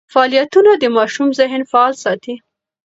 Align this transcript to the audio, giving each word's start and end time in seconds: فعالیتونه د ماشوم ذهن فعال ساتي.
فعالیتونه 0.13 0.71
د 0.77 0.83
ماشوم 0.97 1.27
ذهن 1.39 1.61
فعال 1.71 1.93
ساتي. 2.03 2.35